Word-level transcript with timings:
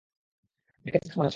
দেখে 0.85 0.99
চার্চ 0.99 1.13
মনে 1.13 1.25
হচ্ছে। 1.25 1.29